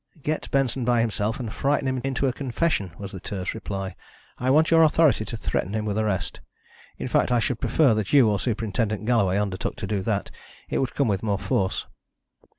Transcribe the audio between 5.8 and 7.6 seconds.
with arrest. In fact, I should